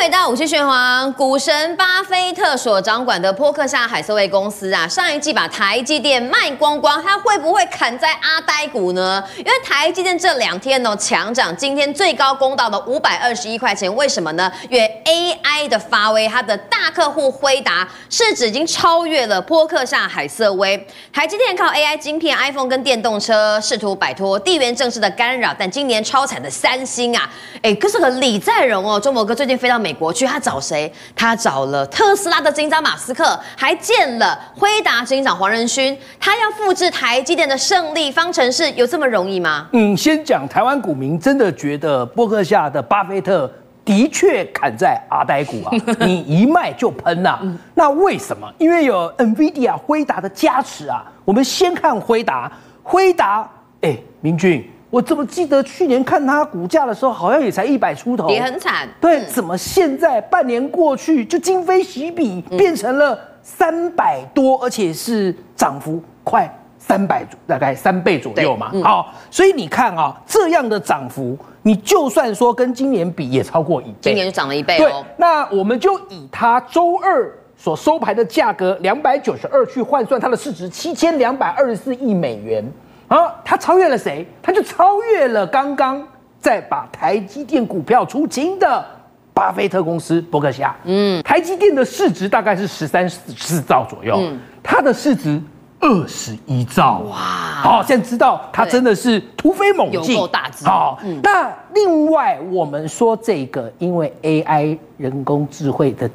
[0.00, 9.22] 回到五七玄黄，股神巴菲特所掌管的波克夏海瑟威公司啊，上一季把台积电卖光光，它会不会砍在阿呆股呢？
[9.36, 14.50] 因为台积电这两天哦强涨，今天最高攻到了五百二十一块钱，为什么呢？
[14.70, 20.82] 因为 AI 的发威，它的大客户辉达市值已经超越了波克夏海瑟威。
[21.12, 27.30] 台积电靠 AI 晶片、iPhone 跟电动车试图摆脱地缘政治的干扰，但今年超惨的三星啊，
[27.60, 30.92] 哎，可是个李在镕哦，中国哥最近飞到美国去，他找谁？
[31.14, 35.96] 他找了特斯拉的执行长马斯克，还见了辉达执行长黄仁勋。
[36.18, 39.68] 他要复制台积电的胜利方程式，有这么容易吗？
[39.72, 43.50] 嗯，先讲台湾股民真的觉得波克夏的巴菲特
[43.84, 45.72] 的确砍在阿呆股啊，
[46.06, 47.40] 你一卖就喷呐、啊。
[47.74, 48.52] 那为什么？
[48.58, 51.04] 因为有 NVIDIA 辉达的加持啊。
[51.24, 52.50] 我们先看辉达，
[52.82, 53.48] 辉达，
[53.82, 54.68] 哎，明君。
[54.90, 58.88] 我怎么记得去年看它股价的时候，好像也才一百出头，也很惨。
[59.00, 68.72] 对，怎么现在半年过去就今非昔比，变成了三百多，而且是涨幅快三百，大概三倍左右嘛。
[68.82, 73.94] 好，所以你看啊，这样的涨幅，你就算说跟今年比，也超过一倍。
[74.00, 74.78] 今年就涨了一倍哦。
[74.78, 82.64] 对，那我们就以它周二所收盘的价格两百九十二去换算它的市值七千两百二十四亿美元。
[83.10, 84.24] 啊，他超越了谁？
[84.40, 86.00] 他就超越了刚刚
[86.38, 88.86] 在把台积电股票出清的
[89.34, 90.76] 巴菲特公司伯克夏。
[90.84, 95.42] 嗯，台积电的市值大概是十三四兆左右，嗯，它的市值
[95.80, 97.00] 二十一兆。
[97.10, 100.64] 哇，好，现在知道它真的是突飞猛进，有够大只。
[100.64, 106.08] 好，嗯，那另外我们说这个，因为 AI 人工智慧的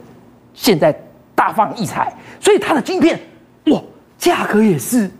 [0.53, 0.97] 现在
[1.35, 3.19] 大放异彩，所以它的晶片
[3.65, 3.81] 哇，
[4.17, 5.11] 价格也是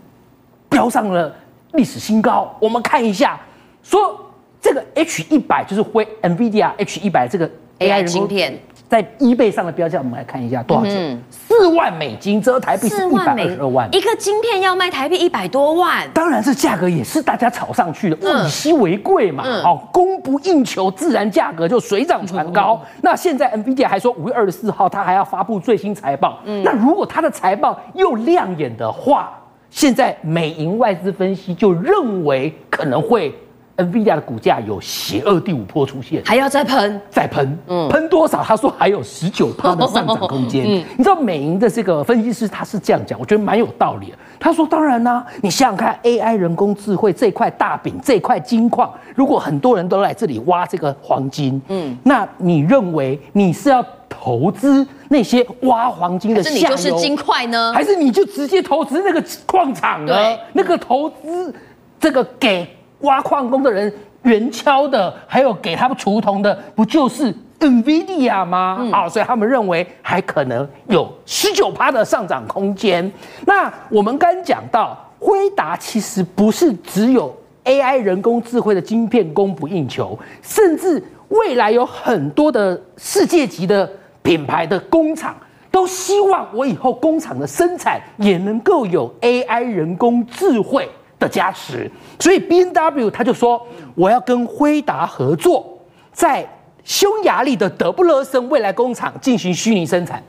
[0.70, 1.36] 飙上了。
[1.76, 3.40] 历史新高，我们看一下，
[3.84, 4.20] 说
[4.62, 11.22] 这个 H 一百就是灰 NVIDIA H 一百这个 AI 晶片，在 eBay 上的标价，我们来看一下多少钱？
[11.30, 13.88] 四万美金，折台币是一百二十二万。
[13.92, 22.82] 一个晶片要卖台币一百多万，当然这价格也是大家炒上去的，物以稀为贵嘛，好，供不应求，自然价格就水涨船高。
[23.02, 29.32] 那现在 NVIDIA 还说五月二十四号它还要发布最新财报，那如果它的财报又亮眼的话，
[29.76, 33.36] 现在美银外资分析就认为可能会
[33.76, 38.42] ，NVIDIA 的股价有邪恶第五波出现，还要再喷，再喷，嗯，喷多少？
[38.42, 40.64] 他说还有十九趴的上涨空间。
[40.66, 44.18] 嗯，你知道美银的这个分析师他是这样讲，我觉得蛮有道理的。
[44.40, 53.86] 他说当然啦，你想想看，AI 人工智慧这块大饼，这块金矿，如果很多人都来这里挖这个黄金，嗯，那你认为你是要？
[54.18, 57.72] 投资那些挖黄金的下游，还是你就是金块呢？
[57.74, 60.14] 还是你就直接投资那个矿场呢？
[60.14, 61.54] 对那个投资
[62.00, 62.68] 这个给
[63.02, 63.94] 挖矿工的人
[64.24, 68.78] 圆敲的，还有给他们锄铜的，不就是 NVIDIA 吗？
[68.80, 73.12] 嗯、好，所以他们认为还可能有十九趴的上涨空间。
[73.46, 83.88] 那我们刚讲到，辉达其实不是只有 AI 人工智慧的晶片供不应求，甚至未来有很多的世界级的。
[84.26, 85.36] 品牌的工厂
[85.70, 93.62] 都希望我以后工厂的生产也能够有 AI 人工智慧的加持，所以 BMW 他就说
[93.94, 95.78] 我要跟辉达合作，
[96.12, 96.44] 在
[96.84, 100.22] 匈牙利的德布勒森未来工厂进行虚拟生产。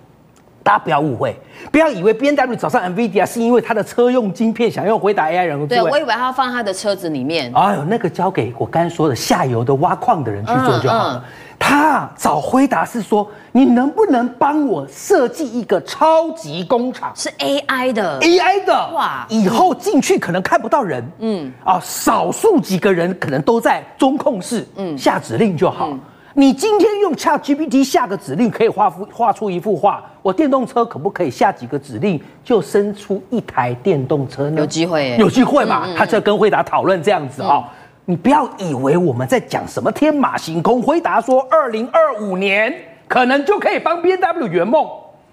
[0.67, 1.39] 大家不要误会，
[1.71, 5.85] 不要以为 B N W 找上 NVIDIA 是因为他的车用晶片想要回答 AI 人工智能。
[5.85, 7.53] 对，我以为他要放他的车子里面。
[7.55, 11.25] 哎呦，那个交给我刚才说的下游的挖矿的人去做就好了。
[11.57, 17.13] 他找回答是说，你能不能帮我设计一个超级工厂？
[17.15, 19.25] 是 AI 的，AI 的哇！
[19.29, 25.89] 以后进去可能看不到人，嗯啊，少数几个人可能都在中控室，嗯，下指令就好。
[25.91, 26.01] 嗯、
[26.39, 34.61] 你今天用 ChatGPT 下个指令可以画幅画出一幅画，我电动车可不可以下几个指令就生出一台电动车呢？
[34.61, 35.85] 有机会，有机会嘛？
[35.87, 37.65] 嗯嗯嗯，他在跟惠达讨论这样子啊。
[37.65, 37.65] 嗯
[38.09, 40.81] 你不要以为我们在讲什么天马行空。
[40.81, 42.73] 回答说，二零二五年
[43.09, 44.87] 可能就可以帮 B N W 圆梦。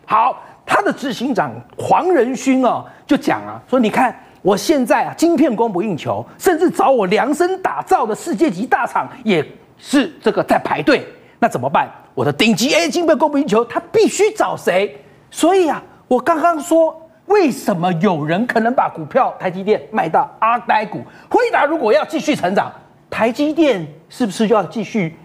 [0.08, 9.46] 好，他的执行长黄仁勋哦，就讲啊，说你看我现在啊，晶片供不应求，甚至找我量身打造的世界级大厂也
[9.84, 11.06] 是这个在排队。
[11.40, 11.92] 那怎么办？
[12.16, 14.98] 我的顶级 A 金被供不应求，他必须找谁？
[15.30, 16.98] 所以啊，我刚刚说。
[17.28, 21.02] 为什么有人可能把股票台积电卖到阿呆股？
[21.30, 22.70] 回答如果要继续成长，
[23.10, 25.16] 台积电是不是就要继续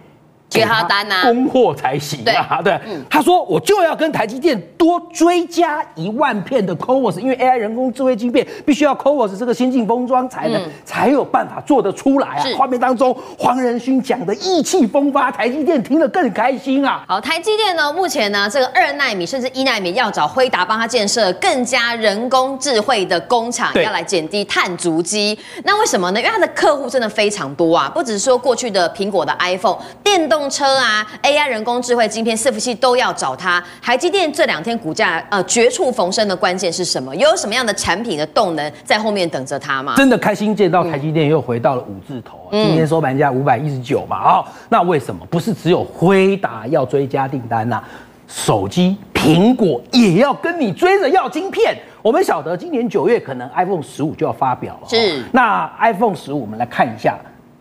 [0.49, 2.59] 接他单呐，供货才行啊。
[2.63, 12.43] 对，他说我就要跟台积电多追加一万片的 CoWoS，因为 AI 人工智慧晶片必须要 CoWoS 这个先进封装才能才有办法做得出来啊。
[12.57, 17.03] 画面当中黄仁勋讲的意气风发，台积电听了更开心啊。
[17.07, 25.37] 好，台积电呢，目前呢这个二纳米甚至一纳米要找辉达帮他建设更加人工智慧的工厂，要来减低碳足迹。
[25.63, 26.19] 那为什么呢？
[26.19, 30.38] 因为他的客户真的非常多啊，不只是说过去的苹果的 iPhone 电动。
[30.39, 33.61] 动车啊，AI 人工智慧晶片伺服器都要找它。
[33.81, 37.13] 台积电这两天股价呃绝处逢生的关键是什么？
[37.13, 39.95] 又有什么样的产品的动能在后面等着它吗？
[39.97, 47.83] 真的开心见到台积电又回到了五字头，嗯、今天收盘价五百一十九嘛啊、哦，那为什么不是只有辉达要追加订单呢、啊？
[48.29, 51.77] 手机苹果也要跟你追着要晶片。
[52.01, 55.21] 我们晓得今年九月可能 iPhone 十五就要发表了，是。
[55.33, 57.17] 那 iPhone 十五我们来看一下，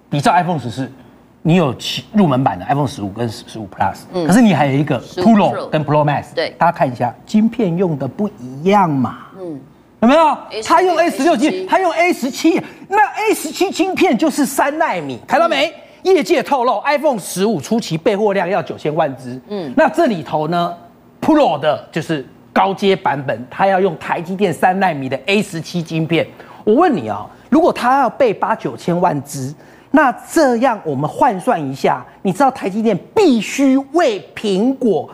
[0.08, 0.88] 比照 iPhone 十四。
[1.48, 1.74] 你有
[2.12, 9.58] 入门版的 iPhone 十五跟十五 Plus，嗯，可是你还有一个 Pro 跟 Pro Max，对，大家看一下，晶片用的不一样嘛，嗯，
[10.00, 10.36] 有没有？
[10.62, 15.72] 他用 A 十六 G，他用 A 十七，那 A 十七晶片就是三纳米，看到没？
[16.02, 20.74] 业界透露，iPhone 十五初期备货量要九千万只，嗯，那这里头呢
[21.18, 26.26] ，Pro 的就是高阶版本，它要用台积电三纳米的 A 十七晶片。
[26.64, 29.54] 我问你啊，如果它要备八九千万只？
[29.90, 35.08] 那这样我们换算一下，你知道台积电必须为苹果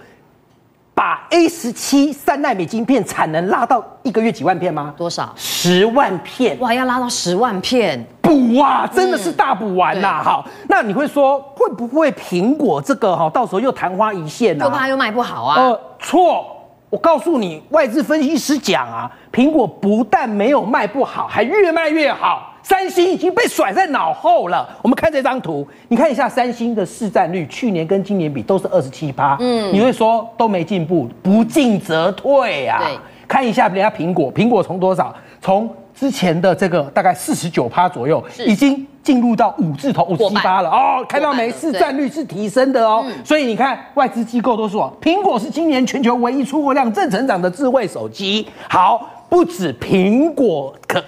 [0.94, 4.94] 把 A 十七三奈米晶片产能拉到一个月几万片吗？
[4.96, 5.32] 多少？
[5.36, 6.58] 十万片！
[6.60, 10.22] 哇，要拉到十万片，补啊，真的是大补完呐！
[10.22, 14.64] 好，那你会说会不会苹果这个哈，到时候又昙花一现呢？
[14.64, 15.56] 又怕又卖不好啊？
[15.56, 16.46] 呃，错，
[16.90, 22.53] 我告诉你，外资分析师讲啊，苹果不但没有卖不好，还越卖越好。
[22.64, 24.66] 三星已经被甩在脑后了。
[24.80, 29.36] 我们看这张图，你看一下三星的市占率，去年跟今年比都是二十七趴。
[29.38, 32.78] 嗯，你会说都没进步，不进则退啊。
[32.82, 35.14] 对，看一下人家苹果，苹果从多少？
[35.42, 41.04] 从之前的这个大概四十九趴左右，已经进入到五字头五十七八了哦。
[41.06, 41.50] 看到没？
[41.50, 43.04] 市占率是提升的哦。
[43.22, 48.48] 所以你看，外资机构都说，苹果是今年全球唯一出货量正成长的智慧手机。
[48.70, 51.04] 好，不止苹果可。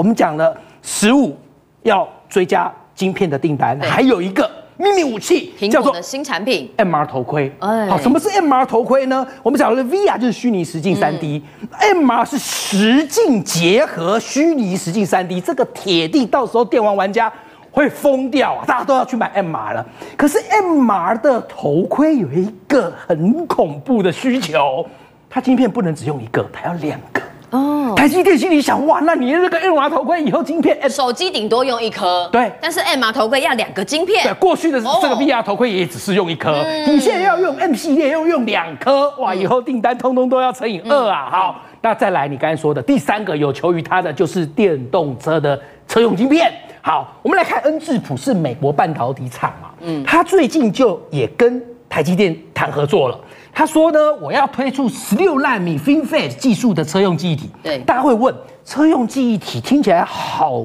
[0.00, 1.36] 我们讲了十五
[1.82, 7.54] 要追加晶片的订单，还有一个秘密武器，叫做新产品 MR 头盔。
[7.58, 9.26] 哎，好，什么是 MR 头盔呢？
[9.42, 17.30] 我们讲的 VR 就是虚拟实境三 D，MR 是实境结合虚拟实境三 D，这个铁定到时候电玩玩家
[17.70, 18.64] 会疯掉啊！
[18.66, 19.86] 大家都要去买 MR 了。
[20.16, 24.86] 可是 MR 的头盔有一个很恐怖的需求，
[25.28, 27.20] 它晶片不能只用一个，它要两个。
[27.50, 34.22] 哦，台积电心里想，哇，那你的这个 MR 头盔以后晶片，手机顶多用一颗，对，但是 MR 头盔要两个晶片。
[34.22, 41.28] 对，过去的这个 VR 头盔也只是用一颗，你现在要用 M 系列，要用两颗，哇，以后订单通通都要乘以二啊。
[41.30, 46.52] 好，那再来你刚才说的第三个有求于它的就是电动车的车用晶片。
[46.82, 53.18] 好，我们来看恩智浦是美国半导体厂嘛，嗯，他最近就也跟台积电谈合作了。
[53.60, 57.50] 他说呢，我要推出十六纳米 FinFET 技术的车用记忆体。
[57.62, 58.34] 对，大家会问，
[58.64, 60.64] 车用记忆体听起来好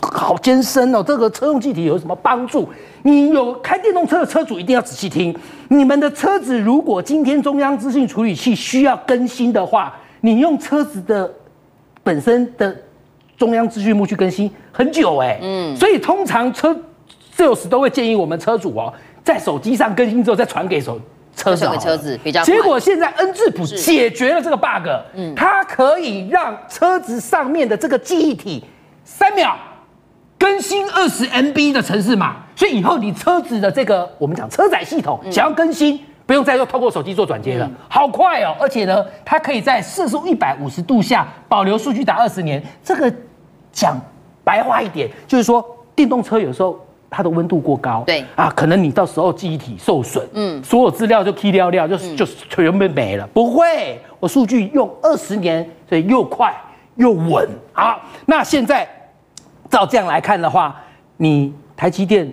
[0.00, 2.68] 好艰深哦，这个车用记忆体有什么帮助？
[3.02, 5.36] 你有开电动车的车主一定要仔细听。
[5.66, 11.28] 你们的车子如果今天中央资讯处理器需要更新的话，你用车子的
[12.04, 12.72] 本身的
[13.36, 16.72] 中央资讯幕去更新很久哎，嗯，所以通常车
[17.36, 18.94] sales 都会建议我们车主哦，
[19.24, 21.00] 在手机上更新之后再传给手。
[21.38, 22.42] 车子，车子比较。
[22.42, 28.64] 结果现在恩智浦解决了这个 bug，嗯，它可以让车子上面的这个记忆体
[29.04, 29.56] 三秒
[30.36, 38.56] 更新二十 MB 的城市码，所以以后你车子的这个我们讲车载系统想要更新，不用再说透过手机做转接了，好快哦！
[38.60, 42.60] 而且呢，它可以在摄氏一百五十度下保留数据达二十年。
[42.82, 43.12] 这个
[43.72, 43.96] 讲
[44.42, 45.64] 白话一点，就是说
[45.94, 46.78] 电动车有时候。
[47.10, 53.26] 它的温度过高，对啊，可能你到时候记忆体受损，嗯，所有资料就 key 掉掉，就就全部没了。
[53.28, 56.54] 不会，我数据用二十年，所以又快
[56.96, 57.48] 又稳。
[57.72, 58.86] 好，那现在
[59.70, 60.76] 照这样来看的话，
[61.16, 62.30] 你台积电，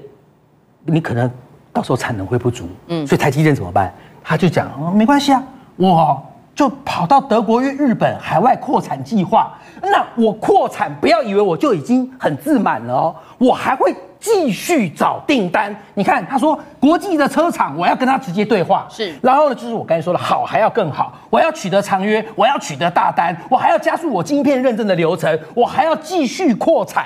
[0.83, 1.31] 你可能
[1.71, 3.93] 到时候产能会不足，嗯，所以台积电怎么办？
[4.21, 5.41] 他就讲，哦，没关系啊，
[5.77, 6.21] 我
[6.53, 9.57] 就跑到德国、日本海外扩产计划。
[9.81, 13.95] 那我扩产，不要以为我就已经很自满了哦，我还会。
[14.19, 27.05] 继续找订单，你看他说国际的车厂，我要跟他直接对话，是，然后呢，就是我刚才说的好还要更好，我要取得长约，我要取得大单，我还要加速我晶片认证的流程，我还要继续扩产。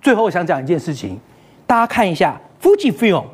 [0.00, 1.18] 最后我想讲一件事情，
[1.66, 3.24] 大家看一下 Fujifilm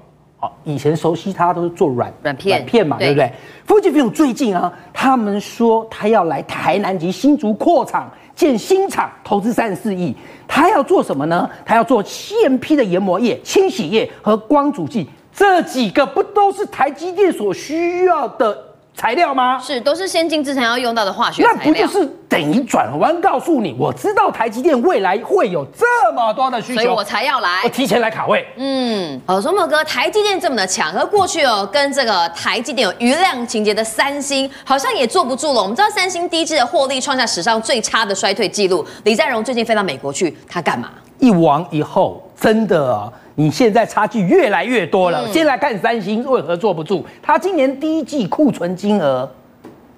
[0.44, 3.32] 好，以前熟悉它都是做软软片软片嘛，对不对？
[3.64, 10.14] 富士 film 最近啊，他们说他要来台南及新竹扩厂建新厂，投资三十四亿。
[10.46, 11.48] 他要做什么呢？
[11.64, 18.74] 他要做现批的研磨液、清洗液和光阻剂，这几个不都是台积电所需要的？
[18.96, 19.58] 材料吗？
[19.58, 21.60] 是，都是先进制程要用到的化学材料。
[21.64, 28.46] 那不就是等于转弯告诉你，我知道台积电未来会有这么多的需求，所以我才要来，我提前来卡位。
[28.56, 35.60] 嗯，好，松柏哥，台积电这么的强，和过去哦，跟这个台积电有余量情节的三星，好像也坐不住了。
[35.60, 38.86] 我们知道三星第一季的获利创下史上最差的衰退记录。
[39.02, 40.90] 李在镕最近飞到美国去，他干嘛？
[41.18, 43.12] 一王一后，真的啊。
[43.36, 45.26] 你现在差距越来越多了。
[45.26, 47.04] 嗯、先来看三星为何坐不住？
[47.22, 49.28] 它今年第一季库存金额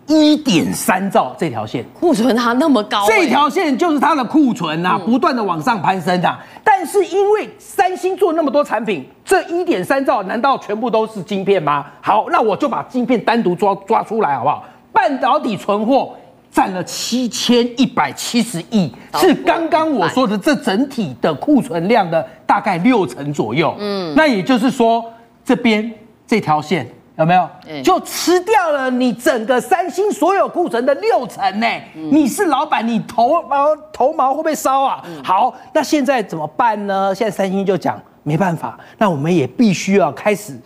[0.07, 6.39] 一点三兆，这条线库存它那么高，这条线就是它的库存呐、啊，不断的往上攀升啊。
[6.65, 11.87] 但是因为三星做那么多产品，这一点三兆难道全部都是晶片吗？
[12.01, 14.65] 好，那我就把晶片单独抓抓出来好不好？
[14.93, 16.15] 半导体存货。
[16.49, 22.27] 占了七千一百七十亿，是刚刚我说的这整体的库存量的
[22.57, 23.77] 大概六成左右。
[23.79, 25.05] 嗯，那也就是说，
[25.45, 25.93] 这边
[26.27, 27.47] 这条线有没有？
[27.83, 31.67] 就吃掉了你整个三星所有库存的六成呢？
[31.93, 35.05] 你是老板，你头毛头毛会不会烧啊？
[35.23, 37.15] 好，那现在怎么办呢？
[37.15, 40.59] 现在三星就讲没办法，那我们也必须要开始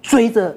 [0.00, 0.56] 追着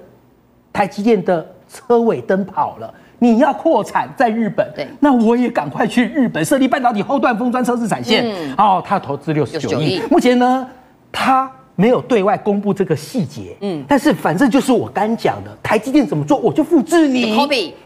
[0.71, 2.93] 台积电的车尾灯跑了。
[3.19, 8.23] 你要扩产在日本，对，那我也赶快去日本设立半导体后段封装测试产线。
[8.23, 10.69] 嗯，哦，他投资六十九亿，目前呢，
[11.11, 13.55] 他没有对外公布这个细节。
[13.61, 17.35] 嗯，但是反正就是我刚讲的，台积电怎么做，我就复制你。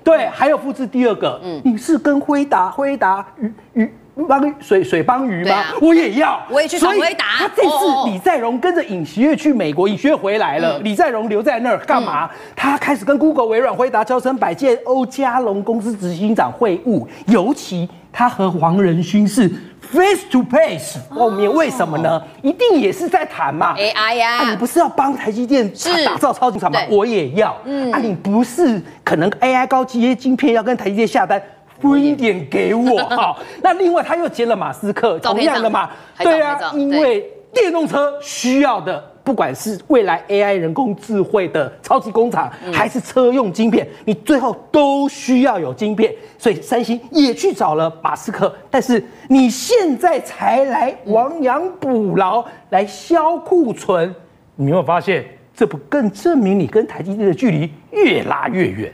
[0.04, 1.40] 对，还有复制第二个。
[1.44, 3.94] 嗯，你是跟辉达、辉达与与。
[4.28, 5.56] 帮水水帮鱼吗？
[5.56, 7.26] 啊、我也要，我也去找辉达。
[7.38, 7.70] 他这次
[8.06, 12.26] 李在镕跟着尹锡悦去美国，尹锡悦回来了，嗯、李在镕留在那儿干嘛？
[12.26, 19.50] 嗯、他开始跟 Google、微软、辉达、交生、百健、欧加龙公司执行长会晤，尤其他和黄仁勋是
[19.80, 21.00] face to face。
[21.10, 22.10] 后面为什么呢？
[22.12, 23.76] 哦、一定也是在谈嘛。
[23.78, 25.72] AI 呀、啊啊，你不是要帮台积电
[26.06, 26.80] 打造超级厂吗？
[26.90, 27.58] 我也要。
[27.64, 31.42] 嗯，啊，你不是可能 AI 高阶晶片要跟台积电下单？
[31.90, 32.98] 分一点给我。
[33.10, 54.14] 哈，那另外他又接了马斯克， 同样的嘛，对啊，因为电动车需要的，不管是未来 AI 人工智慧的超级工厂，还是车用晶片，你最后都需要有晶片，所以三星也去找了马斯克，但是你现在才来亡羊补牢来销库存，
[54.56, 58.94] 你有没有发现，这不更证明你跟台积电的距离越拉越远？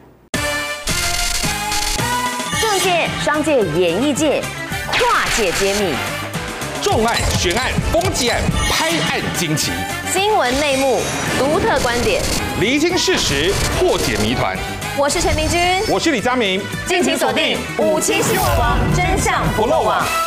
[2.80, 4.42] 界、商界、演艺界，
[4.92, 5.96] 跨界揭秘，
[6.82, 9.72] 重案、悬案、攻击案、拍案惊奇，
[10.12, 11.02] 新闻内幕、
[11.38, 12.22] 独特观点，
[12.60, 14.58] 厘清事实，破解谜团。
[14.98, 20.27] 我是陈明君，我是李佳明，敬请锁定《五七新闻网》，真相不漏网。